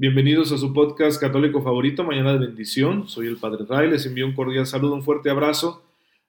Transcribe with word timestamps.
Bienvenidos 0.00 0.52
a 0.52 0.58
su 0.58 0.72
podcast 0.72 1.20
católico 1.20 1.60
favorito, 1.60 2.04
Mañana 2.04 2.32
de 2.32 2.46
Bendición. 2.46 3.08
Soy 3.08 3.26
el 3.26 3.36
Padre 3.36 3.64
Ray, 3.68 3.90
les 3.90 4.06
envío 4.06 4.26
un 4.26 4.32
cordial 4.32 4.64
saludo, 4.64 4.94
un 4.94 5.02
fuerte 5.02 5.28
abrazo. 5.28 5.82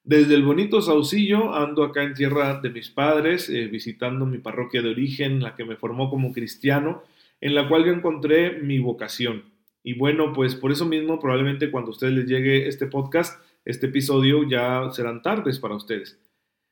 Desde 0.03 0.33
el 0.33 0.41
bonito 0.41 0.81
Saucillo, 0.81 1.53
ando 1.53 1.83
acá 1.83 2.01
en 2.01 2.15
tierra 2.15 2.59
de 2.61 2.71
mis 2.71 2.89
padres, 2.89 3.47
eh, 3.47 3.67
visitando 3.67 4.25
mi 4.25 4.39
parroquia 4.39 4.81
de 4.81 4.89
origen, 4.89 5.39
la 5.39 5.55
que 5.55 5.65
me 5.65 5.75
formó 5.75 6.09
como 6.09 6.33
cristiano, 6.33 7.03
en 7.41 7.53
la 7.53 7.69
cual 7.69 7.85
yo 7.85 7.91
encontré 7.91 8.53
mi 8.59 8.79
vocación. 8.79 9.43
Y 9.83 9.93
bueno, 9.93 10.33
pues 10.33 10.55
por 10.55 10.71
eso 10.71 10.88
mismo, 10.88 11.19
probablemente 11.19 11.69
cuando 11.69 11.91
a 11.91 11.93
ustedes 11.93 12.13
les 12.13 12.25
llegue 12.25 12.67
este 12.67 12.88
podcast, 12.88 13.39
este 13.65 13.85
episodio 13.85 14.49
ya 14.49 14.89
serán 14.89 15.21
tardes 15.21 15.59
para 15.59 15.75
ustedes. 15.75 16.17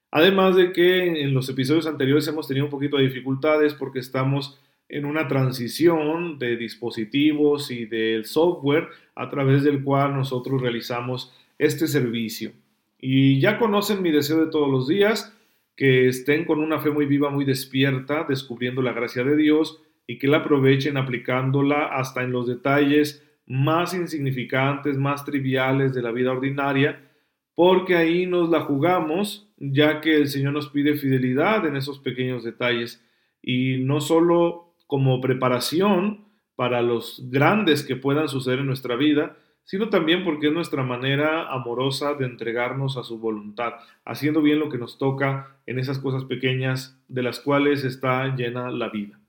Además 0.10 0.56
de 0.56 0.74
que 0.74 1.22
en 1.22 1.36
los 1.36 1.48
episodios 1.48 1.86
anteriores 1.86 2.28
hemos 2.28 2.48
tenido 2.48 2.66
un 2.66 2.72
poquito 2.72 2.98
de 2.98 3.04
dificultades 3.04 3.76
porque 3.76 4.00
estamos 4.00 4.60
en 4.90 5.06
una 5.06 5.28
transición 5.28 6.40
de 6.40 6.56
dispositivos 6.56 7.72
y 7.72 7.86
del 7.86 8.26
software 8.26 8.88
a 9.16 9.30
través 9.30 9.64
del 9.64 9.84
cual 9.84 10.14
nosotros 10.14 10.62
realizamos 10.62 11.34
este 11.58 11.88
servicio. 11.88 12.52
Y 13.00 13.40
ya 13.40 13.58
conocen 13.58 14.02
mi 14.02 14.12
deseo 14.12 14.44
de 14.46 14.52
todos 14.52 14.70
los 14.70 14.88
días, 14.88 15.34
que 15.76 16.08
estén 16.08 16.46
con 16.46 16.60
una 16.60 16.80
fe 16.80 16.90
muy 16.90 17.06
viva, 17.06 17.30
muy 17.30 17.46
despierta, 17.46 18.26
descubriendo 18.28 18.82
la 18.82 18.94
gracia 18.94 19.24
de 19.24 19.36
Dios 19.36 19.82
y 20.08 20.18
que 20.18 20.28
la 20.28 20.38
aprovechen 20.38 20.98
aplicándola 20.98 21.86
hasta 21.86 22.24
en 22.24 22.32
los 22.32 22.48
detalles 22.48 23.24
más 23.46 23.94
insignificantes, 23.94 24.98
más 24.98 25.24
triviales 25.24 25.94
de 25.94 26.02
la 26.02 26.12
vida 26.12 26.32
ordinaria, 26.32 27.02
porque 27.56 27.96
ahí 27.96 28.26
nos 28.26 28.50
la 28.50 28.62
jugamos, 28.62 29.48
ya 29.58 30.02
que 30.02 30.16
el 30.16 30.28
Señor 30.28 30.54
nos 30.54 30.70
pide 30.70 30.96
fidelidad 30.96 31.66
en 31.66 31.76
esos 31.76 32.00
pequeños 32.00 32.44
detalles 32.44 33.04
y 33.42 33.78
no 33.78 34.02
solo 34.02 34.67
como 34.88 35.22
preparación 35.22 36.26
para 36.56 36.82
los 36.82 37.22
grandes 37.30 37.84
que 37.84 37.96
puedan 37.96 38.28
suceder 38.28 38.60
en 38.60 38.66
nuestra 38.66 38.96
vida, 38.96 39.38
sino 39.64 39.90
también 39.90 40.24
porque 40.24 40.48
es 40.48 40.54
nuestra 40.54 40.82
manera 40.82 41.52
amorosa 41.52 42.14
de 42.14 42.26
entregarnos 42.26 42.98
a 42.98 43.04
su 43.04 43.20
voluntad, 43.20 43.74
haciendo 44.06 44.42
bien 44.42 44.60
lo 44.60 44.70
que 44.70 44.78
nos 44.78 44.98
toca 44.98 45.58
en 45.66 45.78
esas 45.78 46.00
cosas 46.00 46.24
pequeñas 46.24 46.98
de 47.10 47.22
las 47.22 47.42
cuales 47.42 47.84
está 47.84 48.36
llena 48.36 48.72
la 48.72 48.90
vida. 48.90 49.20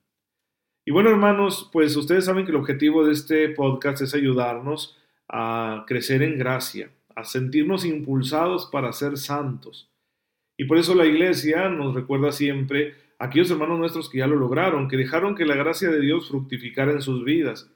Y 0.87 0.93
bueno, 0.93 1.11
hermanos, 1.11 1.69
pues 1.73 1.97
ustedes 1.97 2.25
saben 2.25 2.45
que 2.47 2.53
el 2.53 2.57
objetivo 2.57 3.05
de 3.05 3.13
este 3.13 3.49
podcast 3.51 4.01
es 4.01 4.15
ayudarnos 4.15 4.97
a 5.29 5.85
crecer 5.87 6.23
en 6.23 6.39
gracia, 6.39 6.91
a 7.15 7.25
sentirnos 7.25 7.85
impulsados 7.85 8.67
para 8.67 8.93
ser 8.93 9.19
santos. 9.19 9.91
Y 10.57 10.65
por 10.65 10.79
eso 10.79 10.95
la 10.95 11.05
iglesia 11.05 11.69
nos 11.69 11.95
recuerda 11.95 12.33
siempre 12.33 12.95
aquellos 13.19 13.51
hermanos 13.51 13.79
nuestros 13.79 14.09
que 14.09 14.19
ya 14.19 14.27
lo 14.27 14.37
lograron, 14.37 14.89
que 14.89 14.97
dejaron 14.97 15.35
que 15.35 15.45
la 15.45 15.57
gracia 15.57 15.91
de 15.91 16.01
Dios 16.01 16.29
fructificara 16.29 16.93
en 16.93 17.03
sus 17.03 17.25
vidas, 17.25 17.71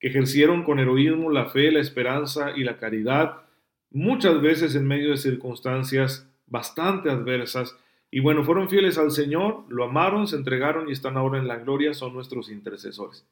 que 0.00 0.08
ejercieron 0.08 0.64
con 0.64 0.78
heroísmo 0.78 1.30
la 1.30 1.46
fe, 1.46 1.70
la 1.70 1.80
esperanza 1.80 2.52
y 2.56 2.64
la 2.64 2.78
caridad, 2.78 3.42
muchas 3.90 4.40
veces 4.40 4.74
en 4.74 4.86
medio 4.86 5.10
de 5.10 5.16
circunstancias 5.16 6.28
bastante 6.46 7.10
adversas, 7.10 7.76
y 8.10 8.20
bueno, 8.20 8.42
fueron 8.42 8.70
fieles 8.70 8.96
al 8.96 9.10
Señor, 9.10 9.64
lo 9.68 9.84
amaron, 9.84 10.26
se 10.26 10.36
entregaron 10.36 10.88
y 10.88 10.92
están 10.92 11.16
ahora 11.16 11.38
en 11.38 11.46
la 11.46 11.56
gloria, 11.56 11.92
son 11.92 12.14
nuestros 12.14 12.50
intercesores. 12.50 13.26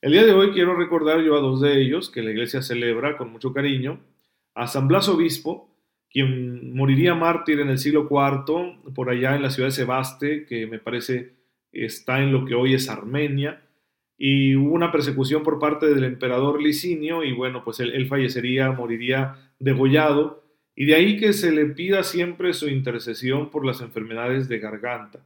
El 0.00 0.12
día 0.12 0.24
de 0.24 0.32
hoy 0.32 0.52
quiero 0.52 0.76
recordar 0.76 1.22
yo 1.22 1.36
a 1.36 1.40
dos 1.40 1.60
de 1.60 1.80
ellos 1.80 2.10
que 2.10 2.22
la 2.22 2.30
iglesia 2.30 2.62
celebra 2.62 3.16
con 3.16 3.32
mucho 3.32 3.52
cariño, 3.52 3.98
a 4.54 4.68
San 4.68 4.86
Blas 4.86 5.08
Obispo, 5.08 5.75
quien 6.10 6.74
moriría 6.74 7.14
mártir 7.14 7.60
en 7.60 7.68
el 7.68 7.78
siglo 7.78 8.08
IV, 8.10 8.92
por 8.94 9.10
allá 9.10 9.36
en 9.36 9.42
la 9.42 9.50
ciudad 9.50 9.68
de 9.68 9.72
Sebaste, 9.72 10.46
que 10.46 10.66
me 10.66 10.78
parece 10.78 11.34
está 11.72 12.22
en 12.22 12.32
lo 12.32 12.44
que 12.44 12.54
hoy 12.54 12.74
es 12.74 12.88
Armenia, 12.88 13.62
y 14.18 14.56
hubo 14.56 14.72
una 14.72 14.90
persecución 14.90 15.42
por 15.42 15.58
parte 15.58 15.86
del 15.86 16.04
emperador 16.04 16.62
Licinio, 16.62 17.22
y 17.22 17.32
bueno, 17.32 17.62
pues 17.62 17.80
él, 17.80 18.06
fallecería, 18.06 18.72
moriría 18.72 19.36
degollado, 19.58 20.42
y 20.74 20.86
de 20.86 20.94
ahí 20.94 21.18
que 21.18 21.32
se 21.32 21.52
le 21.52 21.66
pida 21.66 22.02
siempre 22.02 22.52
su 22.52 22.68
intercesión 22.68 23.50
por 23.50 23.64
las 23.66 23.80
enfermedades 23.80 24.48
de 24.48 24.58
garganta, 24.58 25.20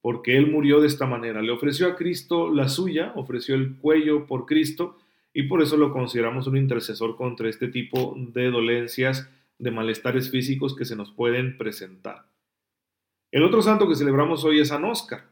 porque 0.00 0.36
él 0.36 0.50
murió 0.50 0.80
de 0.80 0.86
esta 0.86 1.06
manera. 1.06 1.42
Le 1.42 1.52
ofreció 1.52 1.88
a 1.88 1.96
Cristo 1.96 2.52
la 2.52 2.68
suya, 2.68 3.12
ofreció 3.14 3.54
el 3.54 3.76
cuello 3.76 4.26
por 4.26 4.46
Cristo, 4.46 4.98
y 5.32 5.44
por 5.44 5.62
eso 5.62 5.76
lo 5.76 5.92
consideramos 5.92 6.46
un 6.46 6.56
intercesor 6.56 7.16
contra 7.16 7.48
este 7.48 7.68
tipo 7.68 8.14
de 8.16 8.50
dolencias 8.50 9.28
de 9.64 9.72
malestares 9.72 10.30
físicos 10.30 10.76
que 10.76 10.84
se 10.84 10.94
nos 10.94 11.10
pueden 11.10 11.58
presentar. 11.58 12.26
El 13.32 13.42
otro 13.42 13.62
santo 13.62 13.88
que 13.88 13.96
celebramos 13.96 14.44
hoy 14.44 14.60
es 14.60 14.68
San 14.68 14.84
Óscar. 14.84 15.24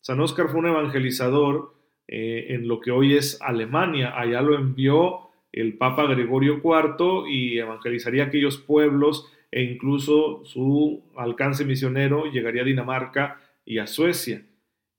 San 0.00 0.20
Óscar 0.20 0.48
fue 0.48 0.60
un 0.60 0.66
evangelizador 0.66 1.74
eh, 2.06 2.48
en 2.50 2.68
lo 2.68 2.80
que 2.80 2.90
hoy 2.90 3.14
es 3.14 3.40
Alemania. 3.40 4.18
Allá 4.18 4.42
lo 4.42 4.54
envió 4.54 5.30
el 5.52 5.78
Papa 5.78 6.04
Gregorio 6.06 6.60
IV 6.62 7.28
y 7.28 7.58
evangelizaría 7.58 8.24
aquellos 8.24 8.58
pueblos 8.58 9.32
e 9.50 9.62
incluso 9.62 10.44
su 10.44 11.02
alcance 11.16 11.64
misionero 11.64 12.26
llegaría 12.26 12.62
a 12.62 12.66
Dinamarca 12.66 13.40
y 13.64 13.78
a 13.78 13.86
Suecia. 13.86 14.44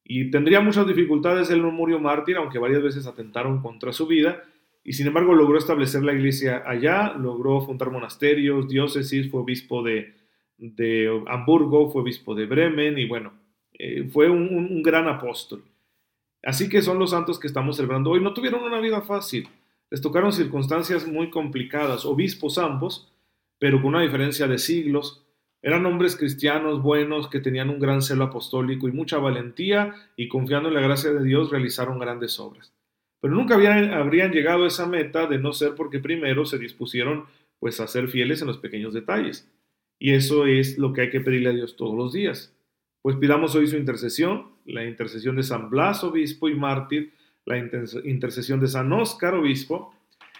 Y 0.03 0.31
tendría 0.31 0.61
muchas 0.61 0.87
dificultades, 0.87 1.51
él 1.51 1.61
no 1.61 1.69
murió 1.71 1.99
mártir, 1.99 2.37
aunque 2.37 2.57
varias 2.57 2.81
veces 2.81 3.05
atentaron 3.05 3.61
contra 3.61 3.91
su 3.91 4.07
vida, 4.07 4.43
y 4.87 4.93
sin 4.93 5.05
embargo 5.05 5.33
logró 5.33 5.57
establecer 5.57 6.01
la 6.01 6.13
iglesia 6.13 6.63
allá, 6.65 7.11
logró 7.11 7.59
fundar 7.59 7.91
monasterios, 7.91 8.69
diócesis, 8.69 9.29
fue 9.29 9.41
obispo 9.41 9.83
de, 9.83 10.13
Hamburgo, 11.27 11.91
fue 11.91 12.03
obispo 12.03 12.33
de 12.33 12.45
Bremen 12.45 12.97
y 12.97 13.05
bueno, 13.05 13.33
eh, 13.73 14.07
fue 14.09 14.29
un, 14.29 14.81
gran 14.81 15.09
apóstol. 15.09 15.61
Así 16.41 16.69
que 16.69 16.81
son 16.81 16.99
los 16.99 17.09
santos 17.09 17.37
que 17.37 17.47
estamos 17.47 17.75
celebrando 17.75 18.11
hoy. 18.11 18.21
No 18.21 18.33
tuvieron 18.33 18.63
una 18.63 18.79
vida 18.79 19.01
fácil, 19.01 19.49
les 19.91 19.99
tocaron 19.99 20.31
circunstancias 20.31 21.05
muy 21.05 21.29
complicadas, 21.31 22.05
obispos 22.05 22.57
ambos, 22.57 23.11
pero 23.59 23.81
con 23.81 23.89
una 23.89 24.03
diferencia 24.03 24.47
de 24.47 24.57
siglos. 24.57 25.21
Eran 25.61 25.85
hombres 25.85 26.15
cristianos 26.15 26.81
buenos 26.81 27.27
que 27.27 27.41
tenían 27.41 27.69
un 27.69 27.79
gran 27.79 28.01
celo 28.01 28.23
apostólico 28.23 28.87
y 28.87 28.93
mucha 28.93 29.17
valentía 29.17 29.95
y 30.15 30.29
confiando 30.29 30.69
en 30.69 30.75
la 30.75 30.81
gracia 30.81 31.11
de 31.11 31.25
Dios 31.25 31.51
realizaron 31.51 31.99
grandes 31.99 32.39
obras. 32.39 32.71
Pero 33.27 33.39
nunca 33.39 33.55
habrían 33.55 34.31
llegado 34.31 34.63
a 34.63 34.67
esa 34.67 34.85
meta 34.85 35.27
de 35.27 35.37
no 35.37 35.51
ser 35.51 35.75
porque 35.75 35.99
primero 35.99 36.45
se 36.45 36.57
dispusieron 36.57 37.25
pues 37.59 37.81
a 37.81 37.87
ser 37.87 38.07
fieles 38.07 38.39
en 38.39 38.47
los 38.47 38.57
pequeños 38.57 38.93
detalles. 38.93 39.51
Y 39.99 40.13
eso 40.13 40.45
es 40.45 40.77
lo 40.77 40.93
que 40.93 41.01
hay 41.01 41.09
que 41.09 41.19
pedirle 41.19 41.49
a 41.49 41.51
Dios 41.53 41.75
todos 41.75 41.93
los 41.93 42.13
días. 42.13 42.55
Pues 43.01 43.17
pidamos 43.17 43.53
hoy 43.53 43.67
su 43.67 43.75
intercesión, 43.75 44.53
la 44.63 44.85
intercesión 44.85 45.35
de 45.35 45.43
San 45.43 45.69
Blas, 45.69 46.05
obispo 46.05 46.47
y 46.47 46.55
mártir, 46.55 47.11
la 47.43 47.57
intercesión 47.57 48.61
de 48.61 48.69
San 48.69 48.93
Óscar, 48.93 49.33
obispo, 49.33 49.93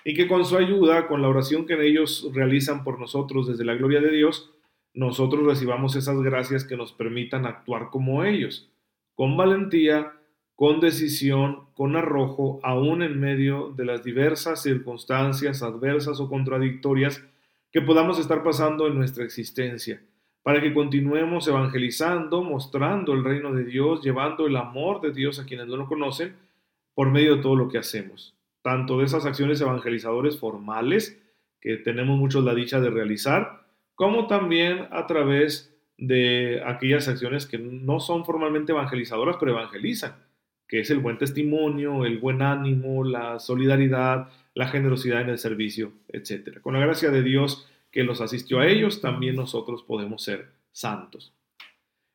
y 0.06 0.14
que 0.14 0.26
con 0.26 0.46
su 0.46 0.56
ayuda, 0.56 1.08
con 1.08 1.22
la 1.22 1.28
oración 1.28 1.66
que 1.66 1.86
ellos 1.86 2.32
realizan 2.34 2.86
por 2.86 3.02
nosotros 3.02 3.50
desde 3.50 3.66
la 3.66 3.76
gloria 3.76 4.00
de 4.00 4.12
Dios, 4.12 4.50
nosotros 4.94 5.46
recibamos 5.46 5.98
esas 5.98 6.22
gracias 6.22 6.64
que 6.64 6.78
nos 6.78 6.94
permitan 6.94 7.46
actuar 7.46 7.90
como 7.90 8.24
ellos, 8.24 8.72
con 9.14 9.36
valentía, 9.36 10.14
con 10.58 10.80
decisión, 10.80 11.68
con 11.76 11.96
arrojo, 11.96 12.60
aún 12.64 13.04
en 13.04 13.20
medio 13.20 13.74
de 13.78 13.86
las 13.86 14.04
diversas 14.04 14.64
circunstancias 14.64 15.62
adversas 15.62 16.20
o 16.20 16.28
contradictorias 16.28 17.24
que 17.72 17.84
podamos 17.84 18.18
estar 18.18 18.42
pasando 18.44 18.88
en 18.88 18.96
nuestra 18.96 19.24
existencia, 19.24 20.02
para 20.42 20.60
que 20.60 20.74
continuemos 20.74 21.48
evangelizando, 21.48 22.42
mostrando 22.42 23.14
el 23.14 23.24
reino 23.24 23.54
de 23.54 23.66
Dios, 23.66 24.02
llevando 24.02 24.48
el 24.48 24.56
amor 24.56 25.00
de 25.00 25.12
Dios 25.12 25.40
a 25.40 25.46
quienes 25.46 25.68
no 25.68 25.78
lo 25.78 25.86
conocen, 25.86 26.36
por 26.96 27.12
medio 27.12 27.36
de 27.36 27.44
todo 27.44 27.56
lo 27.56 27.70
que 27.70 27.78
hacemos, 27.78 28.36
tanto 28.64 28.98
de 28.98 29.06
esas 29.06 29.28
acciones 29.28 29.62
evangelizadores 29.62 30.40
formales, 30.40 31.22
que 31.62 31.78
tenemos 31.78 32.18
muchos 32.18 32.44
la 32.44 32.56
dicha 32.56 32.82
de 32.82 32.90
realizar, 32.90 33.68
como 33.94 34.26
también 34.26 34.88
a 34.90 35.06
través 35.06 35.72
de 36.00 36.64
aquellas 36.66 37.08
acciones 37.08 37.46
que 37.46 37.60
no 37.60 38.00
son 38.00 38.26
formalmente 38.26 38.72
evangelizadoras, 38.72 39.38
pero 39.40 39.52
evangelizan 39.52 40.26
que 40.68 40.82
es 40.82 40.90
el 40.90 41.00
buen 41.00 41.18
testimonio, 41.18 42.06
el 42.06 42.18
buen 42.18 42.42
ánimo, 42.42 43.04
la 43.04 43.40
solidaridad, 43.40 44.30
la 44.54 44.68
generosidad 44.68 45.22
en 45.22 45.30
el 45.30 45.38
servicio, 45.38 45.94
etc. 46.10 46.60
Con 46.62 46.74
la 46.74 46.80
gracia 46.82 47.10
de 47.10 47.24
Dios 47.24 47.68
que 47.92 48.04
los 48.04 48.22
asistió 48.22 48.60
a 48.60 48.68
ellos, 48.68 49.02
también 49.02 49.36
nosotros 49.36 49.84
podemos 49.84 50.24
ser 50.24 50.50
santos. 50.72 51.34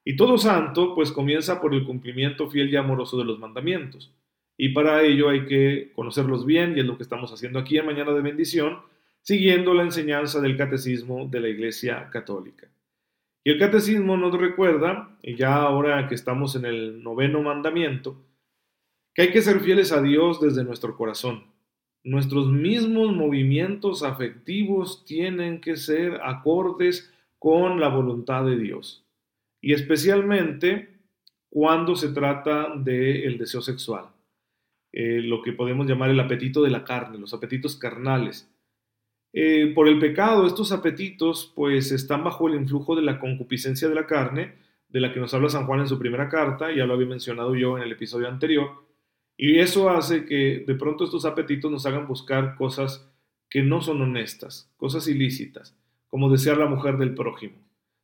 Y 0.05 0.17
todo 0.17 0.37
santo 0.37 0.95
pues 0.95 1.13
comienza 1.13 1.61
por 1.61 1.75
el 1.75 1.85
cumplimiento 1.85 2.51
fiel 2.51 2.71
y 2.71 2.77
amoroso 2.77 3.17
de 3.19 3.25
los 3.25 3.39
mandamientos. 3.39 4.13
Y 4.57 4.71
para 4.71 5.03
ello 5.03 5.29
hay 5.29 5.47
que 5.47 5.93
conocerlos 5.95 6.45
bien 6.45 6.77
y 6.77 6.81
es 6.81 6.87
lo 6.87 6.97
que 6.97 7.03
estamos 7.05 7.33
haciendo 7.33 7.59
aquí 7.59 7.79
en 7.79 7.87
Mañana 7.87 8.13
de 8.13 8.21
Bendición, 8.21 8.81
siguiendo 9.23 9.73
la 9.75 9.85
enseñanza 9.85 10.41
del 10.41 10.57
catecismo 10.57 11.27
de 11.29 11.41
la 11.41 11.49
Iglesia 11.49 12.09
Católica. 12.11 12.69
Y 13.45 13.51
el 13.51 13.59
catecismo 13.59 14.17
nos 14.17 14.39
recuerda, 14.39 15.17
y 15.23 15.35
ya 15.35 15.57
ahora 15.57 16.07
que 16.07 16.15
estamos 16.15 16.55
en 16.55 16.65
el 16.65 17.03
noveno 17.03 17.43
mandamiento, 17.43 18.17
que 19.15 19.23
hay 19.23 19.31
que 19.31 19.43
ser 19.43 19.61
fieles 19.61 19.93
a 19.93 20.03
Dios 20.03 20.41
desde 20.41 20.65
nuestro 20.65 20.97
corazón. 20.97 21.45
Nuestros 22.05 22.49
mismos 22.49 23.15
movimientos 23.15 24.03
afectivos 24.03 25.05
tienen 25.05 25.61
que 25.61 25.77
ser 25.77 26.21
acordes 26.23 27.13
con 27.39 27.81
la 27.81 27.89
voluntad 27.89 28.45
de 28.45 28.57
Dios. 28.57 29.05
Y 29.61 29.73
especialmente 29.73 30.89
cuando 31.49 31.95
se 31.95 32.09
trata 32.09 32.75
del 32.77 33.39
deseo 33.39 33.61
sexual, 33.61 34.07
eh, 34.93 35.21
lo 35.23 35.43
que 35.43 35.53
podemos 35.53 35.87
llamar 35.87 36.11
el 36.11 36.19
apetito 36.19 36.63
de 36.63 36.71
la 36.71 36.85
carne, 36.85 37.19
los 37.19 37.35
apetitos 37.35 37.77
carnales. 37.77 38.51
Eh, 39.33 39.73
por 39.75 39.89
el 39.89 39.99
pecado, 39.99 40.47
estos 40.47 40.73
apetitos 40.73 41.53
pues 41.55 41.93
están 41.93 42.25
bajo 42.25 42.49
el 42.49 42.55
influjo 42.55 42.97
de 42.97 43.03
la 43.03 43.19
concupiscencia 43.19 43.89
de 43.89 43.95
la 43.95 44.07
carne, 44.07 44.55
de 44.89 45.01
la 45.01 45.13
que 45.13 45.21
nos 45.21 45.33
habla 45.33 45.49
San 45.49 45.67
Juan 45.67 45.81
en 45.81 45.89
su 45.89 45.99
primera 45.99 46.29
carta, 46.29 46.71
ya 46.73 46.85
lo 46.85 46.95
había 46.95 47.07
mencionado 47.07 47.55
yo 47.55 47.79
en 47.79 47.85
el 47.85 47.93
episodio 47.93 48.29
anterior, 48.29 48.71
y 49.37 49.59
eso 49.59 49.91
hace 49.91 50.25
que 50.25 50.65
de 50.67 50.75
pronto 50.75 51.05
estos 51.05 51.25
apetitos 51.25 51.71
nos 51.71 51.87
hagan 51.87 52.07
buscar 52.07 52.55
cosas 52.57 53.09
que 53.49 53.63
no 53.63 53.83
son 53.83 54.01
honestas, 54.01 54.71
cosas 54.77 55.09
ilícitas, 55.09 55.77
como 56.09 56.31
desear 56.31 56.59
la 56.59 56.67
mujer 56.67 56.97
del 56.97 57.15
prójimo. 57.15 57.57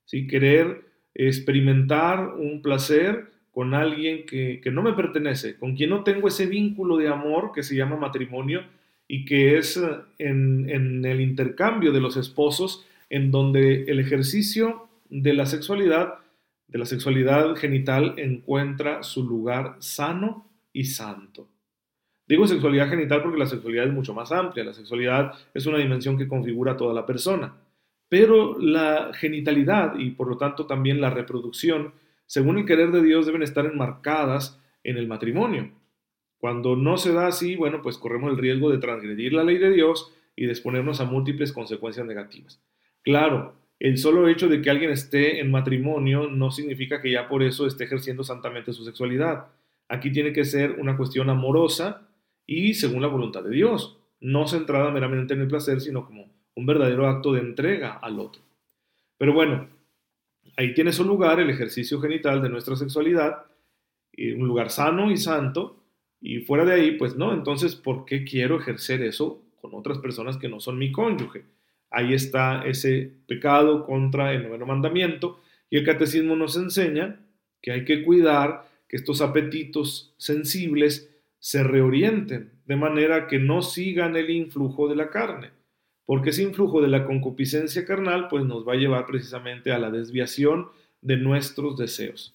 ¿sí? 0.05 0.27
Querer 0.27 0.85
experimentar 1.15 2.35
un 2.35 2.63
placer 2.63 3.31
con 3.51 3.75
alguien 3.75 4.25
que, 4.27 4.61
no 4.71 4.83
me 4.83 4.93
pertenece, 4.93 5.57
con 5.57 5.75
quien 5.75 5.91
no 5.91 6.05
tengo 6.05 6.29
ese 6.29 6.47
vínculo 6.47 6.97
de 6.97 7.09
amor 7.09 7.53
que 7.53 7.63
se 7.63 7.75
llama 7.75 7.97
matrimonio 7.97 8.63
y 9.09 9.25
que 9.25 9.59
es 9.59 9.77
eh, 9.77 9.89
en, 10.19 10.69
en 10.69 11.05
el 11.05 11.21
intercambio 11.21 11.93
de 11.93 12.01
los 12.01 12.17
esposos, 12.17 12.87
en 13.11 13.31
donde 13.31 13.85
el 13.85 14.01
ejercicio 14.01 14.89
de 15.09 15.33
la 15.33 15.47
sexualidad, 15.47 16.15
de 16.69 16.79
la 16.79 16.85
sexualidad 16.85 17.57
genital, 17.57 18.15
encuentra 18.19 19.03
su 19.03 19.25
lugar 19.25 19.77
sano 19.79 20.48
y 20.79 20.85
santo. 20.85 21.49
Digo 22.25 22.47
sexualidad 22.47 22.89
genital 22.89 23.21
porque 23.21 23.39
la 23.39 23.47
sexualidad 23.47 23.87
es 23.87 23.93
mucho 23.93 24.15
más 24.15 24.31
amplia, 24.31 24.63
la 24.63 24.75
sexualidad 24.75 25.33
es 25.53 25.67
una 25.67 25.79
dimensión 25.79 26.17
que 26.17 26.29
configura 26.29 26.73
a 26.73 26.77
toda 26.77 26.95
la 26.95 27.05
persona, 27.05 27.57
pero 28.09 28.57
la 28.61 29.11
genitalidad 29.13 29.99
y 29.99 30.11
por 30.11 30.29
lo 30.29 30.39
tanto 30.39 30.67
también 30.67 31.01
la 31.01 31.11
reproducción, 31.11 31.95
según 32.27 32.59
el 32.59 32.65
querer 32.65 32.93
de 32.93 33.03
Dios, 33.03 33.27
deben 33.27 33.43
estar 33.43 33.67
enmarcadas 33.67 34.61
en 34.85 34.99
el 34.99 35.09
matrimonio. 35.09 35.73
Cuando 36.39 36.77
no 36.77 36.97
se 36.97 37.13
da 37.13 37.27
así, 37.27 37.57
bueno, 37.57 37.83
pues 37.83 37.99
corremos 37.99 38.31
el 38.31 38.39
riesgo 38.39 38.71
de 38.71 38.79
transgredir 38.79 39.33
la 39.33 39.43
ley 39.43 39.59
de 39.59 39.73
Dios 39.73 40.15
y 40.37 40.47
de 40.47 40.53
exponernos 40.53 41.01
a 41.01 41.07
múltiples 41.07 41.53
consecuencias 41.53 42.07
negativas. 42.07 42.63
Claro, 43.03 43.57
el 43.81 43.99
solo 43.99 44.29
hecho 44.29 44.49
de 44.49 44.63
que 44.63 44.71
alguien 44.71 44.93
esté 44.93 45.41
en 45.41 45.51
matrimonio 45.51 46.29
no 46.29 46.53
significa 46.53 47.03
que 47.03 47.11
ya 47.11 47.29
por 47.29 47.43
eso 47.43 47.67
esté 47.67 47.85
ejerciendo 47.85 48.23
santamente 48.23 48.73
su 48.73 48.85
sexualidad. 48.85 49.47
Aquí 49.89 50.13
tiene 50.13 50.33
que 50.33 50.45
ser 50.45 50.73
una 50.73 50.97
cuestión 50.97 51.31
amorosa 51.31 52.09
y 52.47 52.75
según 52.75 53.03
la 53.03 53.09
voluntad 53.09 53.43
de 53.43 53.51
Dios, 53.51 53.99
no 54.21 54.47
centrada 54.47 54.91
meramente 54.91 55.35
en 55.35 55.41
el 55.41 55.49
placer, 55.49 55.81
sino 55.81 56.05
como 56.05 56.31
un 56.55 56.67
verdadero 56.67 57.07
acto 57.07 57.33
de 57.33 57.41
entrega 57.41 57.99
al 58.03 58.19
otro. 58.19 58.43
Pero 59.17 59.33
bueno, 59.33 59.69
ahí 60.57 60.75
tiene 60.75 60.93
su 60.93 61.05
lugar 61.05 61.41
el 61.41 61.51
ejercicio 61.51 62.01
genital 62.01 62.43
de 62.43 62.49
nuestra 62.49 62.77
sexualidad, 62.77 63.45
un 64.19 64.47
lugar 64.47 64.71
sano 64.71 65.11
y 65.11 65.17
santo, 65.17 65.85
y 66.21 66.41
fuera 66.41 66.65
de 66.65 66.73
ahí, 66.73 66.91
pues 66.93 67.15
no, 67.15 67.33
entonces, 67.33 67.77
¿por 67.77 68.05
qué 68.05 68.25
quiero 68.25 68.59
ejercer 68.59 69.03
eso 69.03 69.41
con 69.61 69.73
otras 69.75 69.99
personas 69.99 70.37
que 70.37 70.49
no 70.49 70.59
son 70.59 70.77
mi 70.77 70.91
cónyuge? 70.91 71.45
Ahí 71.91 72.13
está 72.13 72.65
ese 72.67 73.13
pecado 73.29 73.87
contra 73.87 74.33
el 74.33 74.43
noveno 74.43 74.67
mandamiento, 74.67 75.41
y 75.71 75.77
el 75.77 75.85
catecismo 75.85 76.35
nos 76.35 76.57
enseña 76.57 77.21
que 77.63 77.71
hay 77.71 77.85
que 77.85 78.03
cuidar 78.03 78.68
que 78.89 78.97
estos 78.97 79.21
apetitos 79.21 80.15
sensibles 80.17 81.11
se 81.39 81.63
reorienten 81.63 82.53
de 82.67 82.77
manera 82.77 83.27
que 83.27 83.39
no 83.39 83.63
sigan 83.63 84.17
el 84.17 84.31
influjo 84.31 84.89
de 84.89 84.97
la 84.97 85.11
carne, 85.11 85.51
porque 86.05 86.31
ese 86.31 86.43
influjo 86.43 86.81
de 86.81 86.89
la 86.89 87.05
concupiscencia 87.05 87.85
carnal 87.85 88.29
pues 88.29 88.45
nos 88.45 88.67
va 88.67 88.73
a 88.73 88.77
llevar 88.77 89.07
precisamente 89.07 89.71
a 89.73 89.79
la 89.79 89.91
desviación 89.91 90.69
de 91.01 91.17
nuestros 91.17 91.77
deseos. 91.77 92.35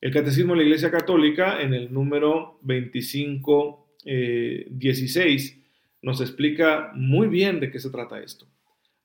El 0.00 0.12
Catecismo 0.12 0.54
de 0.54 0.58
la 0.58 0.64
Iglesia 0.64 0.90
Católica 0.90 1.62
en 1.62 1.74
el 1.74 1.92
número 1.92 2.58
2516 2.62 4.02
eh, 4.04 5.58
nos 6.02 6.20
explica 6.20 6.90
muy 6.94 7.28
bien 7.28 7.60
de 7.60 7.70
qué 7.70 7.78
se 7.78 7.90
trata 7.90 8.20
esto. 8.20 8.48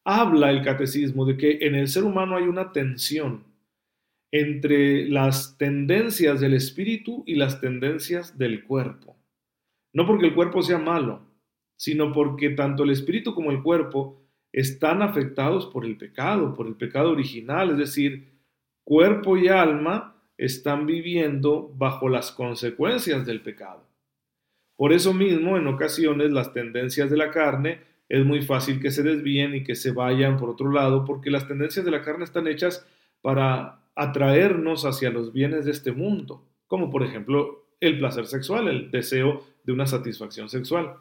Habla 0.04 0.50
el 0.50 0.63
Catecismo 0.63 1.25
de 1.25 1.38
que 1.38 1.60
en 1.62 1.75
el 1.75 1.88
ser 1.88 2.04
humano 2.04 2.36
hay 2.36 2.45
una 2.45 2.72
tensión 2.72 3.44
entre 4.31 5.07
las 5.07 5.57
tendencias 5.57 6.39
del 6.39 6.53
espíritu 6.53 7.24
y 7.25 7.35
las 7.35 7.62
tendencias 7.62 8.38
del 8.38 8.63
cuerpo. 8.63 9.15
No 9.94 10.06
porque 10.06 10.27
el 10.27 10.35
cuerpo 10.35 10.62
sea 10.62 10.77
malo, 10.77 11.21
sino 11.77 12.12
porque 12.12 12.50
tanto 12.50 12.83
el 12.83 12.89
espíritu 12.89 13.33
como 13.33 13.51
el 13.51 13.63
cuerpo 13.63 14.21
están 14.51 15.01
afectados 15.01 15.68
por 15.68 15.85
el 15.85 15.97
pecado, 15.97 16.53
por 16.53 16.68
el 16.68 16.75
pecado 16.75 17.12
original, 17.12 17.71
es 17.71 17.77
decir, 17.77 18.33
cuerpo 18.83 19.38
y 19.38 19.47
alma 19.47 20.15
están 20.38 20.85
viviendo 20.85 21.71
bajo 21.75 22.09
las 22.09 22.31
consecuencias 22.31 23.25
del 23.25 23.41
pecado. 23.41 23.88
Por 24.75 24.94
eso 24.94 25.13
mismo, 25.13 25.57
en 25.57 25.68
ocasiones, 25.68 26.31
las 26.31 26.53
tendencias 26.53 27.09
de 27.09 27.18
la 27.18 27.31
carne 27.31 27.81
es 28.09 28.24
muy 28.24 28.41
fácil 28.44 28.79
que 28.79 28.91
se 28.91 29.03
desvíen 29.03 29.56
y 29.56 29.63
que 29.63 29.75
se 29.75 29.91
vayan 29.91 30.38
por 30.38 30.50
otro 30.50 30.71
lado, 30.71 31.03
porque 31.03 31.31
las 31.31 31.47
tendencias 31.47 31.83
de 31.83 31.91
la 31.91 32.03
carne 32.03 32.24
están 32.24 32.47
hechas 32.47 32.88
para 33.21 33.76
atraernos 33.98 34.86
hacia 34.86 35.10
los 35.10 35.34
bienes 35.34 35.66
de 35.66 35.72
este 35.72 35.92
mundo, 35.92 36.48
como 36.68 36.90
por 36.90 37.04
ejemplo 37.04 37.66
el 37.80 37.98
placer 37.98 38.28
sexual, 38.28 38.68
el 38.68 38.92
deseo 38.92 39.44
de 39.64 39.74
una 39.74 39.88
satisfacción 39.88 40.50
sexual. 40.50 40.96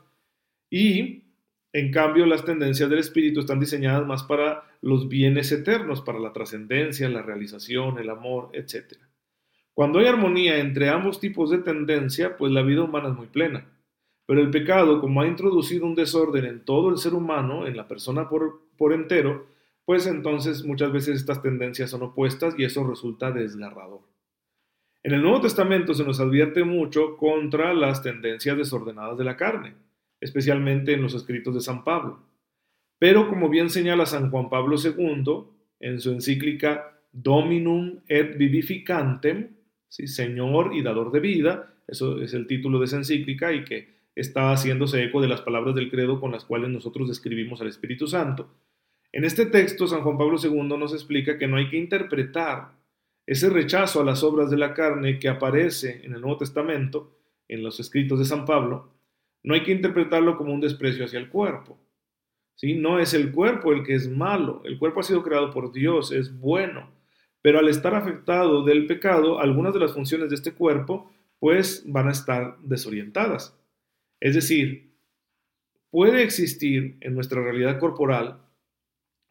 Y 0.70 1.24
en 1.72 1.92
cambio 1.92 2.24
las 2.24 2.44
tendencias 2.44 2.88
del 2.88 2.98
espíritu 2.98 3.40
están 3.40 3.60
diseñadas 3.60 4.06
más 4.06 4.22
para 4.22 4.64
los 4.80 5.08
bienes 5.08 5.52
eternos, 5.52 6.00
para 6.00 6.18
la 6.18 6.32
trascendencia, 6.32 7.08
la 7.08 7.22
realización, 7.22 7.98
el 7.98 8.08
amor, 8.08 8.48
etc. 8.54 8.94
Cuando 9.74 9.98
hay 9.98 10.06
armonía 10.06 10.58
entre 10.58 10.88
ambos 10.88 11.20
tipos 11.20 11.50
de 11.50 11.58
tendencia, 11.58 12.38
pues 12.38 12.50
la 12.50 12.62
vida 12.62 12.82
humana 12.82 13.10
es 13.10 13.14
muy 13.14 13.26
plena. 13.26 13.66
Pero 14.26 14.40
el 14.40 14.50
pecado, 14.50 15.00
como 15.00 15.20
ha 15.20 15.26
introducido 15.26 15.84
un 15.84 15.94
desorden 15.94 16.46
en 16.46 16.64
todo 16.64 16.88
el 16.88 16.96
ser 16.96 17.12
humano, 17.12 17.66
en 17.66 17.76
la 17.76 17.86
persona 17.86 18.28
por, 18.28 18.62
por 18.78 18.94
entero, 18.94 19.46
pues 19.86 20.06
entonces 20.06 20.64
muchas 20.64 20.92
veces 20.92 21.16
estas 21.16 21.40
tendencias 21.40 21.90
son 21.90 22.02
opuestas 22.02 22.54
y 22.58 22.64
eso 22.64 22.86
resulta 22.86 23.30
desgarrador. 23.30 24.00
En 25.02 25.14
el 25.14 25.22
Nuevo 25.22 25.40
Testamento 25.40 25.94
se 25.94 26.04
nos 26.04 26.18
advierte 26.18 26.64
mucho 26.64 27.16
contra 27.16 27.72
las 27.72 28.02
tendencias 28.02 28.56
desordenadas 28.58 29.16
de 29.16 29.22
la 29.24 29.36
carne, 29.36 29.74
especialmente 30.20 30.92
en 30.92 31.02
los 31.02 31.14
escritos 31.14 31.54
de 31.54 31.60
San 31.60 31.84
Pablo. 31.84 32.18
Pero 32.98 33.28
como 33.28 33.48
bien 33.48 33.70
señala 33.70 34.06
San 34.06 34.30
Juan 34.30 34.50
Pablo 34.50 34.76
II 34.82 35.44
en 35.78 36.00
su 36.00 36.10
encíclica 36.10 37.00
Dominum 37.12 38.00
et 38.08 38.36
Vivificantem, 38.36 39.56
¿sí? 39.88 40.08
Señor 40.08 40.74
y 40.74 40.82
dador 40.82 41.12
de 41.12 41.20
vida, 41.20 41.74
eso 41.86 42.20
es 42.20 42.34
el 42.34 42.48
título 42.48 42.80
de 42.80 42.86
esa 42.86 42.96
encíclica 42.96 43.52
y 43.52 43.64
que 43.64 43.94
está 44.16 44.50
haciéndose 44.50 45.04
eco 45.04 45.20
de 45.20 45.28
las 45.28 45.42
palabras 45.42 45.76
del 45.76 45.90
credo 45.90 46.20
con 46.20 46.32
las 46.32 46.44
cuales 46.44 46.70
nosotros 46.70 47.08
describimos 47.08 47.60
al 47.60 47.68
Espíritu 47.68 48.08
Santo. 48.08 48.50
En 49.16 49.24
este 49.24 49.46
texto, 49.46 49.86
San 49.86 50.02
Juan 50.02 50.18
Pablo 50.18 50.36
II 50.36 50.76
nos 50.78 50.92
explica 50.92 51.38
que 51.38 51.48
no 51.48 51.56
hay 51.56 51.70
que 51.70 51.78
interpretar 51.78 52.72
ese 53.24 53.48
rechazo 53.48 54.02
a 54.02 54.04
las 54.04 54.22
obras 54.22 54.50
de 54.50 54.58
la 54.58 54.74
carne 54.74 55.18
que 55.18 55.30
aparece 55.30 56.04
en 56.04 56.12
el 56.12 56.20
Nuevo 56.20 56.36
Testamento, 56.36 57.16
en 57.48 57.62
los 57.62 57.80
escritos 57.80 58.18
de 58.18 58.26
San 58.26 58.44
Pablo, 58.44 58.92
no 59.42 59.54
hay 59.54 59.62
que 59.62 59.72
interpretarlo 59.72 60.36
como 60.36 60.52
un 60.52 60.60
desprecio 60.60 61.06
hacia 61.06 61.18
el 61.18 61.30
cuerpo. 61.30 61.78
¿sí? 62.56 62.74
No 62.74 62.98
es 62.98 63.14
el 63.14 63.32
cuerpo 63.32 63.72
el 63.72 63.84
que 63.84 63.94
es 63.94 64.06
malo, 64.06 64.60
el 64.66 64.78
cuerpo 64.78 65.00
ha 65.00 65.04
sido 65.04 65.22
creado 65.22 65.50
por 65.50 65.72
Dios, 65.72 66.12
es 66.12 66.38
bueno, 66.38 66.90
pero 67.40 67.58
al 67.58 67.68
estar 67.68 67.94
afectado 67.94 68.64
del 68.64 68.86
pecado, 68.86 69.40
algunas 69.40 69.72
de 69.72 69.80
las 69.80 69.94
funciones 69.94 70.28
de 70.28 70.34
este 70.34 70.52
cuerpo 70.52 71.10
pues 71.38 71.84
van 71.86 72.08
a 72.08 72.12
estar 72.12 72.58
desorientadas. 72.60 73.58
Es 74.20 74.34
decir, 74.34 74.92
puede 75.88 76.22
existir 76.22 76.98
en 77.00 77.14
nuestra 77.14 77.42
realidad 77.42 77.78
corporal 77.78 78.42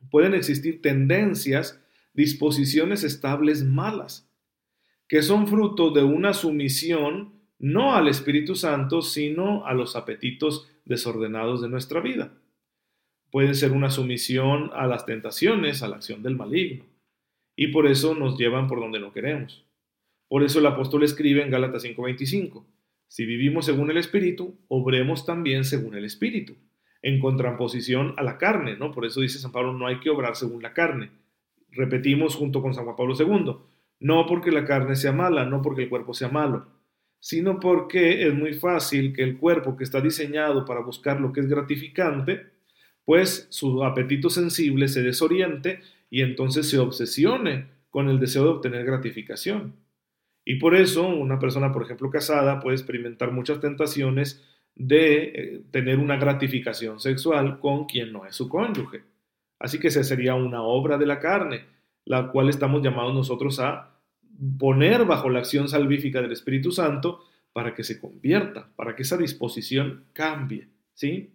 pueden 0.10 0.34
existir 0.34 0.82
tendencias, 0.82 1.82
disposiciones 2.14 3.04
estables 3.04 3.64
malas, 3.64 4.30
que 5.08 5.22
son 5.22 5.48
fruto 5.48 5.92
de 5.92 6.04
una 6.04 6.34
sumisión 6.34 7.34
no 7.60 7.96
al 7.96 8.08
Espíritu 8.08 8.56
Santo, 8.56 9.02
sino 9.02 9.66
a 9.66 9.74
los 9.74 9.96
apetitos 9.96 10.68
desordenados 10.86 11.62
de 11.62 11.70
nuestra 11.70 12.00
vida. 12.00 12.34
Puede 13.32 13.54
ser 13.54 13.72
una 13.72 13.90
sumisión 13.90 14.72
a 14.74 14.88
las 14.88 15.06
tentaciones, 15.06 15.82
a 15.82 15.88
la 15.88 15.98
acción 15.98 16.24
del 16.24 16.36
maligno. 16.36 16.86
y 17.58 17.68
por 17.68 17.88
eso 17.88 18.16
nos 18.16 18.38
llevan 18.38 18.68
por 18.68 18.82
donde 18.82 19.00
no 19.00 19.14
queremos. 19.14 19.66
Por 20.28 20.44
eso 20.44 20.60
el 20.60 20.66
apóstol 20.66 21.04
escribe 21.04 21.42
en 21.42 21.50
Gálatas 21.50 21.84
5:25, 21.84 22.66
si 23.08 23.26
vivimos 23.26 23.66
según 23.66 23.90
el 23.92 23.98
Espíritu, 23.98 24.58
obremos 24.68 25.26
también 25.26 25.64
según 25.64 25.96
el 25.96 26.04
Espíritu, 26.04 26.58
en 27.06 27.20
contraposición 27.20 28.16
a 28.18 28.24
la 28.24 28.40
carne, 28.40 28.78
¿no? 28.78 28.92
Por 28.92 29.06
eso 29.06 29.22
dice 29.22 29.38
San 29.38 29.52
Pablo, 29.52 29.74
no 29.74 29.86
hay 29.86 30.00
que 30.00 30.10
obrar 30.10 30.36
según 30.36 30.64
la 30.64 30.74
carne. 30.74 31.12
Repetimos 31.70 32.36
junto 32.36 32.64
con 32.64 32.74
San 32.74 32.84
Juan 32.84 32.96
Pablo 32.96 33.14
II, 33.16 33.58
no 34.00 34.26
porque 34.26 34.52
la 34.52 34.66
carne 34.66 34.96
sea 34.96 35.12
mala, 35.12 35.46
no 35.46 35.62
porque 35.62 35.84
el 35.84 35.90
cuerpo 35.90 36.16
sea 36.16 36.30
malo, 36.30 36.66
sino 37.20 37.60
porque 37.60 38.26
es 38.28 38.34
muy 38.34 38.56
fácil 38.56 39.14
que 39.14 39.22
el 39.22 39.38
cuerpo 39.38 39.78
que 39.78 39.84
está 39.84 40.02
diseñado 40.02 40.66
para 40.66 40.80
buscar 40.80 41.22
lo 41.22 41.32
que 41.32 41.42
es 41.42 41.48
gratificante, 41.48 42.48
pues 43.04 43.46
su 43.52 43.84
apetito 43.84 44.32
sensible 44.32 44.88
se 44.88 45.04
desoriente 45.04 45.82
y 46.10 46.24
entonces 46.24 46.68
se 46.68 46.80
obsesione 46.80 47.68
con 47.92 48.10
el 48.10 48.20
deseo 48.20 48.46
de 48.46 48.50
obtener 48.50 48.84
gratificación. 48.84 49.76
Y 50.44 50.56
por 50.56 50.74
eso 50.74 51.08
una 51.08 51.38
persona, 51.38 51.72
por 51.72 51.84
ejemplo, 51.84 52.10
casada 52.10 52.60
puede 52.62 52.78
experimentar 52.78 53.32
muchas 53.32 53.60
tentaciones 53.60 54.44
de 54.76 55.24
eh, 55.24 55.62
tener 55.72 56.00
una 56.00 56.18
gratificación 56.18 57.00
sexual 57.00 57.60
con 57.60 57.86
quien 57.86 58.12
no 58.12 58.26
es 58.26 58.36
su 58.36 58.50
cónyuge. 58.50 59.04
Así 59.58 59.80
que 59.80 59.88
esa 59.88 60.04
sería 60.04 60.36
una 60.36 60.62
obra 60.62 60.98
de 60.98 61.06
la 61.06 61.20
carne, 61.20 61.66
la 62.04 62.32
cual 62.32 62.50
estamos 62.50 62.84
llamados 62.84 63.14
nosotros 63.14 63.60
a 63.60 63.96
poner 64.60 65.06
bajo 65.06 65.30
la 65.30 65.40
acción 65.40 65.70
salvífica 65.70 66.22
del 66.22 66.34
Espíritu 66.34 66.72
Santo 66.72 67.24
para 67.54 67.74
que 67.74 67.84
se 67.86 68.00
convierta, 68.00 68.70
para 68.76 68.96
que 68.96 69.04
esa 69.04 69.16
disposición 69.16 70.06
cambie, 70.12 70.68
¿sí? 70.94 71.32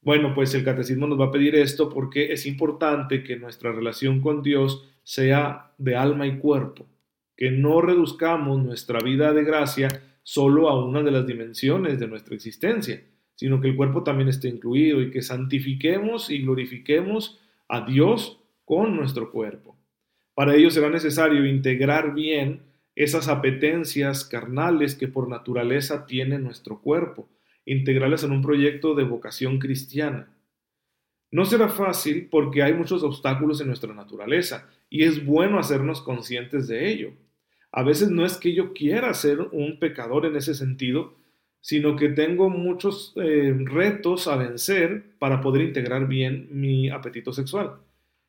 Bueno, 0.00 0.34
pues 0.34 0.52
el 0.54 0.64
catecismo 0.64 1.06
nos 1.06 1.20
va 1.20 1.26
a 1.26 1.30
pedir 1.30 1.54
esto 1.54 1.88
porque 1.88 2.32
es 2.32 2.44
importante 2.46 3.22
que 3.22 3.36
nuestra 3.36 3.72
relación 3.72 4.20
con 4.20 4.42
Dios 4.42 4.88
sea 5.04 5.72
de 5.78 5.96
alma 5.96 6.26
y 6.26 6.38
cuerpo, 6.38 6.86
que 7.36 7.50
no 7.50 7.80
reduzcamos 7.80 8.62
nuestra 8.62 9.00
vida 9.00 9.32
de 9.32 9.44
gracia 9.44 9.88
solo 10.28 10.68
a 10.68 10.84
una 10.84 11.02
de 11.02 11.10
las 11.10 11.26
dimensiones 11.26 11.98
de 11.98 12.06
nuestra 12.06 12.34
existencia, 12.34 13.02
sino 13.34 13.62
que 13.62 13.68
el 13.68 13.76
cuerpo 13.76 14.02
también 14.02 14.28
esté 14.28 14.48
incluido 14.48 15.00
y 15.00 15.10
que 15.10 15.22
santifiquemos 15.22 16.28
y 16.28 16.42
glorifiquemos 16.42 17.40
a 17.66 17.86
Dios 17.86 18.38
con 18.66 18.94
nuestro 18.94 19.32
cuerpo. 19.32 19.74
Para 20.34 20.54
ello 20.54 20.68
será 20.68 20.90
necesario 20.90 21.46
integrar 21.46 22.12
bien 22.12 22.60
esas 22.94 23.26
apetencias 23.28 24.22
carnales 24.22 24.96
que 24.96 25.08
por 25.08 25.30
naturaleza 25.30 26.04
tiene 26.04 26.38
nuestro 26.38 26.82
cuerpo, 26.82 27.26
integrarlas 27.64 28.22
en 28.22 28.32
un 28.32 28.42
proyecto 28.42 28.94
de 28.94 29.04
vocación 29.04 29.58
cristiana. 29.58 30.28
No 31.30 31.46
será 31.46 31.70
fácil 31.70 32.28
porque 32.30 32.62
hay 32.62 32.74
muchos 32.74 33.02
obstáculos 33.02 33.62
en 33.62 33.68
nuestra 33.68 33.94
naturaleza 33.94 34.68
y 34.90 35.04
es 35.04 35.24
bueno 35.24 35.58
hacernos 35.58 36.02
conscientes 36.02 36.68
de 36.68 36.90
ello. 36.90 37.12
A 37.72 37.82
veces 37.82 38.10
no 38.10 38.24
es 38.24 38.36
que 38.36 38.54
yo 38.54 38.72
quiera 38.72 39.12
ser 39.14 39.40
un 39.52 39.78
pecador 39.78 40.26
en 40.26 40.36
ese 40.36 40.54
sentido, 40.54 41.14
sino 41.60 41.96
que 41.96 42.08
tengo 42.08 42.48
muchos 42.48 43.12
eh, 43.16 43.54
retos 43.64 44.28
a 44.28 44.36
vencer 44.36 45.04
para 45.18 45.40
poder 45.40 45.62
integrar 45.62 46.06
bien 46.06 46.48
mi 46.50 46.88
apetito 46.88 47.32
sexual. 47.32 47.74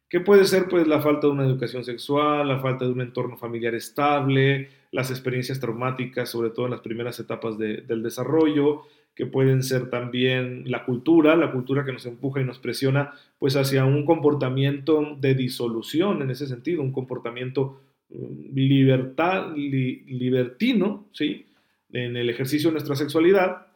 ¿Qué 0.09 0.19
puede 0.19 0.45
ser? 0.45 0.67
Pues 0.67 0.87
la 0.87 1.01
falta 1.01 1.27
de 1.27 1.33
una 1.33 1.45
educación 1.45 1.83
sexual, 1.83 2.47
la 2.47 2.59
falta 2.59 2.85
de 2.85 2.91
un 2.91 3.01
entorno 3.01 3.37
familiar 3.37 3.75
estable, 3.75 4.69
las 4.91 5.11
experiencias 5.11 5.59
traumáticas, 5.59 6.29
sobre 6.29 6.49
todo 6.49 6.65
en 6.65 6.71
las 6.71 6.81
primeras 6.81 7.19
etapas 7.19 7.59
del 7.59 8.01
desarrollo, 8.01 8.81
que 9.13 9.27
pueden 9.27 9.61
ser 9.61 9.89
también 9.89 10.63
la 10.65 10.83
cultura, 10.83 11.35
la 11.35 11.51
cultura 11.51 11.85
que 11.85 11.93
nos 11.93 12.05
empuja 12.07 12.41
y 12.41 12.45
nos 12.45 12.57
presiona 12.57 13.13
pues 13.37 13.55
hacia 13.55 13.85
un 13.85 14.03
comportamiento 14.03 15.15
de 15.19 15.35
disolución 15.35 16.23
en 16.23 16.31
ese 16.31 16.47
sentido, 16.47 16.81
un 16.81 16.91
comportamiento 16.91 17.79
libertad, 18.09 19.53
libertino, 19.55 21.07
¿sí? 21.13 21.45
En 21.91 22.17
el 22.17 22.29
ejercicio 22.29 22.69
de 22.69 22.73
nuestra 22.73 22.95
sexualidad, 22.95 23.67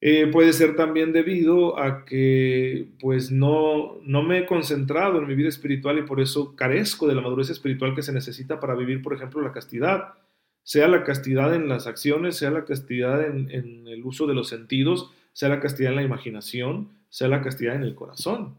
eh, 0.00 0.28
puede 0.28 0.52
ser 0.52 0.76
también 0.76 1.12
debido 1.12 1.78
a 1.78 2.04
que 2.04 2.86
pues 3.00 3.32
no, 3.32 3.98
no 4.02 4.22
me 4.22 4.38
he 4.38 4.46
concentrado 4.46 5.18
en 5.18 5.26
mi 5.26 5.34
vida 5.34 5.48
espiritual 5.48 5.98
y 5.98 6.02
por 6.02 6.20
eso 6.20 6.54
carezco 6.54 7.08
de 7.08 7.16
la 7.16 7.20
madurez 7.20 7.50
espiritual 7.50 7.96
que 7.96 8.02
se 8.02 8.12
necesita 8.12 8.60
para 8.60 8.76
vivir, 8.76 9.02
por 9.02 9.14
ejemplo, 9.14 9.42
la 9.42 9.52
castidad. 9.52 10.14
Sea 10.62 10.86
la 10.86 11.02
castidad 11.02 11.54
en 11.54 11.68
las 11.68 11.86
acciones, 11.86 12.36
sea 12.36 12.50
la 12.50 12.64
castidad 12.64 13.26
en, 13.26 13.50
el 13.88 14.04
uso 14.04 14.26
de 14.26 14.34
los 14.34 14.48
sentidos, 14.48 15.10
sea 15.32 15.48
la 15.48 15.60
castidad 15.60 15.90
en 15.90 15.96
la 15.96 16.02
imaginación, 16.02 16.90
sea 17.08 17.28
la 17.28 17.42
castidad 17.42 17.74
en 17.74 17.82
el 17.82 17.94
corazón. 17.94 18.54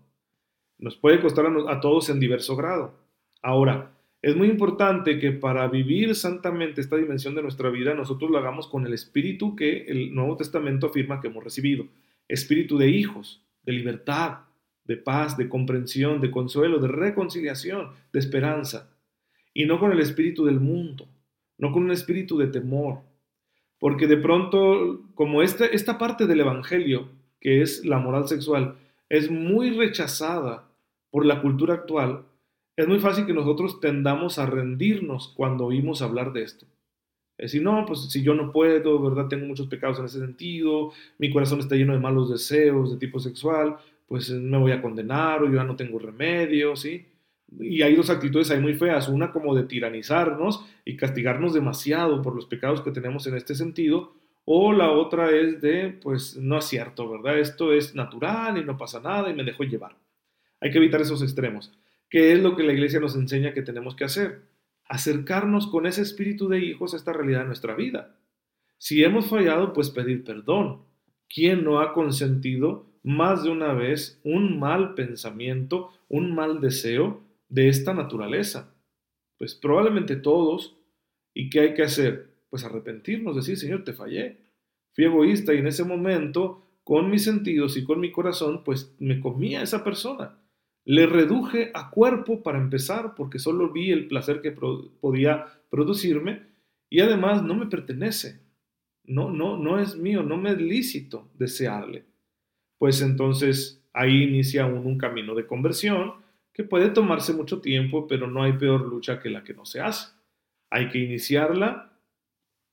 Nos 0.78 0.98
puede 0.98 1.22
costar 1.22 1.46
a 1.46 1.80
todos 1.80 2.10
en 2.10 2.20
diverso 2.20 2.56
grado. 2.56 2.96
Ahora, 3.42 3.92
es 4.22 4.36
muy 4.36 4.50
importante 4.50 5.18
que 5.18 5.32
para 5.32 5.68
vivir 5.68 6.14
santamente 6.14 6.82
esta 6.82 6.98
dimensión 6.98 7.36
de 7.36 7.42
nuestra 7.42 7.70
vida, 7.70 7.94
nosotros 7.94 8.30
lo 8.30 8.38
hagamos 8.38 8.68
con 8.68 8.86
el 8.86 8.94
espíritu 8.94 9.56
que 9.56 9.84
el 9.84 10.14
Nuevo 10.14 10.36
Testamento 10.36 10.88
afirma 10.88 11.22
que 11.22 11.28
hemos 11.28 11.44
recibido. 11.44 11.88
Espíritu 12.28 12.78
de 12.78 12.90
hijos, 12.90 13.42
de 13.64 13.72
libertad, 13.72 14.40
de 14.84 14.98
paz, 14.98 15.38
de 15.38 15.48
comprensión, 15.48 16.20
de 16.20 16.32
consuelo, 16.32 16.80
de 16.80 16.90
reconciliación, 16.90 17.92
de 18.12 18.20
esperanza. 18.20 18.90
Y 19.54 19.66
no 19.66 19.80
con 19.80 19.92
el 19.94 20.00
espíritu 20.00 20.46
del 20.46 20.60
mundo, 20.60 21.08
no 21.58 21.72
con 21.72 21.84
un 21.84 21.92
espíritu 21.92 22.38
de 22.38 22.48
temor. 22.48 23.00
Porque 23.80 24.06
de 24.08 24.18
pronto, 24.18 25.02
como 25.16 25.42
esta, 25.42 25.66
esta 25.66 25.98
parte 25.98 26.28
del 26.28 26.42
Evangelio, 26.42 27.08
que 27.40 27.62
es 27.62 27.86
la 27.86 28.00
moral 28.00 28.28
sexual, 28.28 28.76
es 29.08 29.32
muy 29.32 29.70
rechazada 29.70 30.68
por 31.10 31.26
la 31.26 31.42
cultura 31.42 31.76
actual, 31.76 32.26
es 32.80 32.88
muy 32.88 33.00
fácil 33.00 33.26
que 33.26 33.34
nosotros 33.34 33.82
tendamos 33.82 34.40
a 34.40 34.46
rendirnos 34.46 35.34
cuando 35.36 35.66
oímos 35.66 36.02
hablar 36.02 36.32
de 36.32 36.44
esto. 36.44 36.66
Es 37.38 37.52
decir, 37.52 37.62
no, 37.62 37.86
pues 37.86 38.10
si 38.10 38.24
yo 38.24 38.34
no 38.34 38.54
puedo, 38.54 39.02
¿verdad? 39.02 39.28
Tengo 39.28 39.46
muchos 39.46 39.68
pecados 39.68 40.00
en 40.00 40.06
ese 40.06 40.20
sentido, 40.20 40.94
mi 41.18 41.30
corazón 41.30 41.60
está 41.60 41.76
lleno 41.76 41.92
de 41.92 42.00
malos 42.00 42.30
deseos 42.30 42.92
de 42.92 42.98
tipo 42.98 43.20
sexual, 43.20 43.76
pues 44.08 44.30
me 44.30 44.58
voy 44.58 44.72
a 44.72 44.82
condenar 44.82 45.44
o 45.44 45.48
yo 45.48 45.56
ya 45.56 45.66
no 45.66 45.76
tengo 45.76 46.00
remedio, 46.00 46.78
¿sí? 46.78 47.06
Y 47.60 47.82
hay 47.82 47.96
dos 47.96 48.10
actitudes 48.10 48.50
ahí 48.50 48.62
muy 48.62 48.76
feas, 48.76 49.10
una 49.10 49.34
como 49.34 49.54
de 49.54 49.64
tiranizarnos 49.64 50.66
y 50.86 50.96
castigarnos 50.96 51.54
demasiado 51.54 52.22
por 52.22 52.34
los 52.34 52.46
pecados 52.46 52.80
que 52.80 52.92
tenemos 52.92 53.28
en 53.28 53.36
este 53.36 53.56
sentido, 53.56 54.14
o 54.46 54.72
la 54.72 54.90
otra 54.92 55.32
es 55.32 55.60
de, 55.60 56.00
pues 56.02 56.38
no 56.38 56.58
es 56.60 56.66
cierto, 56.66 57.10
¿verdad? 57.10 57.40
Esto 57.40 57.74
es 57.74 57.94
natural 57.94 58.58
y 58.58 58.64
no 58.64 58.78
pasa 58.78 59.02
nada 59.02 59.30
y 59.30 59.34
me 59.34 59.44
dejo 59.44 59.64
llevar. 59.64 59.98
Hay 60.62 60.72
que 60.72 60.78
evitar 60.78 61.02
esos 61.02 61.22
extremos. 61.22 61.74
¿Qué 62.10 62.34
es 62.34 62.40
lo 62.40 62.56
que 62.56 62.64
la 62.64 62.74
iglesia 62.74 63.00
nos 63.00 63.16
enseña 63.16 63.54
que 63.54 63.62
tenemos 63.62 63.96
que 63.96 64.04
hacer? 64.04 64.42
Acercarnos 64.86 65.68
con 65.68 65.86
ese 65.86 66.02
espíritu 66.02 66.48
de 66.48 66.60
hijos 66.60 66.94
a 66.94 66.98
esta 66.98 67.14
realidad 67.14 67.42
de 67.42 67.48
nuestra 67.48 67.76
vida. 67.76 68.16
Si 68.80 69.04
hemos 69.04 69.28
fallado, 69.28 69.74
pues 69.74 69.92
pedir 69.92 70.24
perdón. 70.24 70.84
¿Quién 71.28 71.64
no 71.64 71.80
ha 71.80 71.94
consentido 71.94 72.88
más 73.04 73.44
de 73.44 73.52
una 73.52 73.74
vez 73.74 74.20
un 74.24 74.60
mal 74.60 74.96
pensamiento, 74.96 75.92
un 76.08 76.34
mal 76.34 76.62
deseo 76.62 77.22
de 77.48 77.70
esta 77.70 77.94
naturaleza? 77.94 78.74
Pues 79.38 79.54
probablemente 79.54 80.16
todos. 80.16 80.78
¿Y 81.36 81.52
qué 81.52 81.60
hay 81.60 81.74
que 81.76 81.84
hacer? 81.84 82.34
Pues 82.50 82.64
arrepentirnos, 82.64 83.36
decir, 83.36 83.58
Señor, 83.58 83.84
te 83.84 83.94
fallé. 83.94 84.38
Fui 84.94 85.06
egoísta 85.06 85.54
y 85.54 85.60
en 85.60 85.68
ese 85.68 85.84
momento, 85.84 86.66
con 86.84 87.12
mis 87.12 87.24
sentidos 87.24 87.78
y 87.78 87.84
con 87.84 88.00
mi 88.00 88.12
corazón, 88.12 88.64
pues 88.64 88.96
me 88.98 89.20
comía 89.20 89.62
esa 89.62 89.84
persona. 89.84 90.40
Le 90.86 91.06
reduje 91.06 91.72
a 91.74 91.90
cuerpo 91.90 92.42
para 92.42 92.58
empezar, 92.58 93.14
porque 93.16 93.40
solo 93.40 93.72
vi 93.72 93.92
el 93.92 94.08
placer 94.08 94.42
que 94.42 94.52
podía 94.52 95.46
producirme 95.70 96.48
y 96.90 97.02
además 97.02 97.44
no 97.44 97.56
me 97.56 97.68
pertenece. 97.68 98.42
No, 99.04 99.30
no, 99.30 99.58
no 99.58 99.80
es 99.80 99.96
mío, 99.96 100.24
no 100.24 100.38
me 100.38 100.52
es 100.52 100.60
lícito 100.60 101.30
desearle. 101.36 102.06
Pues 102.78 103.02
entonces 103.02 103.84
ahí 103.94 104.24
inicia 104.24 104.66
un 104.66 104.98
camino 104.98 105.36
de 105.36 105.46
conversión 105.46 106.14
que 106.54 106.64
puede 106.64 106.90
tomarse 106.90 107.34
mucho 107.34 107.62
tiempo, 107.62 108.08
pero 108.08 108.28
no 108.28 108.44
hay 108.44 108.54
peor 108.54 108.82
lucha 108.82 109.20
que 109.20 109.30
la 109.30 109.44
que 109.44 109.54
no 109.54 109.66
se 109.66 109.82
hace. 109.82 110.14
Hay 110.70 110.90
que 110.90 111.00
iniciarla 111.00 111.98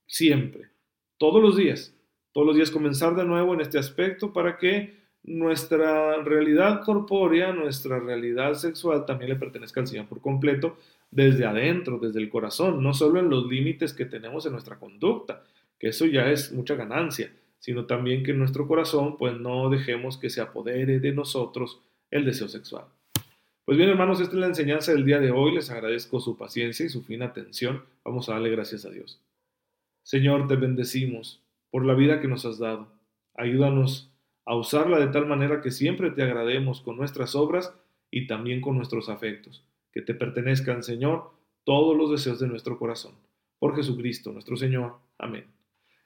siempre, 0.07 0.71
todos 1.19 1.43
los 1.43 1.57
días. 1.57 1.95
Todos 2.33 2.49
los 2.49 2.57
días 2.57 2.71
comenzar 2.71 3.17
de 3.17 3.25
nuevo 3.25 3.55
en 3.55 3.63
este 3.63 3.79
aspecto 3.79 4.33
para 4.33 4.59
que 4.59 5.06
nuestra 5.27 6.23
realidad 6.23 6.83
corpórea, 6.85 7.53
nuestra 7.53 7.99
realidad 7.99 8.55
sexual 8.55 9.05
también 9.05 9.31
le 9.31 9.37
pertenezca 9.37 9.81
al 9.81 9.89
Señor 9.89 10.07
por 10.07 10.21
completo 10.21 10.79
desde 11.11 11.45
adentro, 11.45 11.99
desde 11.99 12.21
el 12.21 12.29
corazón, 12.29 12.83
no 12.83 12.95
solo 12.95 13.21
en 13.21 13.29
los 13.29 13.47
límites 13.47 13.93
que 13.93 14.07
tenemos 14.07 14.47
en 14.47 14.53
nuestra 14.53 14.79
conducta, 14.79 15.43
que 15.79 15.89
eso 15.89 16.07
ya 16.07 16.31
es 16.31 16.53
mucha 16.53 16.75
ganancia, 16.75 17.33
sino 17.59 17.87
también 17.87 18.23
que 18.23 18.31
en 18.31 18.39
nuestro 18.39 18.67
corazón 18.67 19.17
pues 19.17 19.39
no 19.39 19.69
dejemos 19.69 20.17
que 20.17 20.31
se 20.31 20.41
apodere 20.41 21.01
de 21.01 21.13
nosotros 21.13 21.81
el 22.11 22.25
deseo 22.25 22.49
sexual. 22.49 22.85
Pues 23.65 23.77
bien 23.77 23.91
hermanos, 23.91 24.21
esta 24.21 24.35
es 24.35 24.41
la 24.41 24.47
enseñanza 24.47 24.93
del 24.93 25.05
día 25.05 25.19
de 25.19 25.33
hoy, 25.33 25.55
les 25.55 25.71
agradezco 25.71 26.21
su 26.21 26.37
paciencia 26.37 26.87
y 26.87 26.89
su 26.89 27.03
fina 27.03 27.27
atención, 27.27 27.83
vamos 28.05 28.29
a 28.29 28.35
darle 28.35 28.51
gracias 28.51 28.85
a 28.85 28.91
Dios. 28.91 29.21
Señor, 30.05 30.47
te 30.47 30.55
bendecimos 30.55 31.43
por 31.71 31.85
la 31.85 31.95
vida 31.95 32.21
que 32.21 32.29
nos 32.29 32.45
has 32.47 32.59
dado, 32.59 32.87
ayúdanos 33.35 34.13
a 34.47 34.55
usarla 34.55 34.99
de 34.99 35.09
tal 35.09 35.27
manera 35.27 35.61
que 35.61 35.71
siempre 35.71 36.11
te 36.11 36.23
agrademos 36.23 36.81
con 36.81 36.97
nuestras 36.97 37.35
obras 37.35 37.75
y 38.11 38.27
también 38.27 38.61
con 38.61 38.77
nuestros 38.77 39.09
afectos. 39.09 39.65
que 39.93 40.03
te 40.03 40.13
pertenezcan, 40.13 40.83
Señor, 40.83 41.31
todos 41.65 41.97
los 41.97 42.11
deseos 42.11 42.39
de 42.39 42.47
nuestro 42.47 42.79
corazón. 42.79 43.15
Por 43.59 43.75
Jesucristo, 43.75 44.31
nuestro 44.31 44.55
Señor. 44.55 44.97
Amén. 45.17 45.47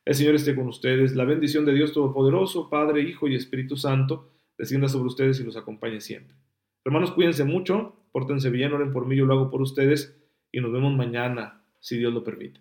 El 0.04 0.14
Señor 0.14 0.36
esté 0.36 0.54
con 0.54 0.68
ustedes. 0.68 1.16
La 1.16 1.24
bendición 1.24 1.64
de 1.64 1.74
Dios 1.74 1.92
Todopoderoso, 1.92 2.70
Padre, 2.70 3.02
Hijo 3.02 3.26
y 3.26 3.34
Espíritu 3.34 3.76
Santo, 3.76 4.30
descienda 4.56 4.88
sobre 4.88 5.08
ustedes 5.08 5.40
y 5.40 5.44
los 5.44 5.56
acompañe 5.56 6.00
siempre. 6.00 6.36
Hermanos, 6.84 7.10
cuídense 7.10 7.42
mucho, 7.44 7.96
pórtense 8.12 8.48
bien, 8.48 8.72
oren 8.72 8.92
por 8.92 9.06
mí, 9.06 9.16
yo 9.16 9.26
lo 9.26 9.34
hago 9.34 9.50
por 9.50 9.60
ustedes 9.60 10.16
y 10.52 10.60
nos 10.60 10.72
vemos 10.72 10.96
mañana, 10.96 11.64
si 11.80 11.98
Dios 11.98 12.14
lo 12.14 12.22
permite. 12.22 12.60